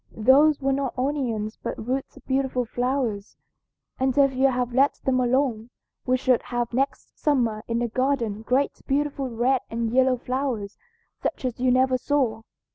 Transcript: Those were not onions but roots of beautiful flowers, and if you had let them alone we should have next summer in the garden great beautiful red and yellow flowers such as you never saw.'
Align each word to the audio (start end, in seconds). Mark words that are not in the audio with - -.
Those 0.17 0.59
were 0.59 0.73
not 0.73 0.97
onions 0.97 1.59
but 1.61 1.77
roots 1.87 2.17
of 2.17 2.25
beautiful 2.25 2.65
flowers, 2.65 3.37
and 3.99 4.17
if 4.17 4.33
you 4.33 4.47
had 4.47 4.73
let 4.73 4.95
them 5.05 5.19
alone 5.19 5.69
we 6.07 6.17
should 6.17 6.41
have 6.41 6.73
next 6.73 7.19
summer 7.19 7.61
in 7.67 7.77
the 7.77 7.87
garden 7.87 8.41
great 8.41 8.81
beautiful 8.87 9.29
red 9.29 9.61
and 9.69 9.91
yellow 9.93 10.17
flowers 10.17 10.79
such 11.21 11.45
as 11.45 11.59
you 11.59 11.69
never 11.69 11.99
saw.' 11.99 12.41